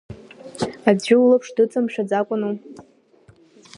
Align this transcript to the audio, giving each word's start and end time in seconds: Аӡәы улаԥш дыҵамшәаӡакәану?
Аӡәы 0.89 1.15
улаԥш 1.17 1.47
дыҵамшәаӡакәану? 1.55 2.53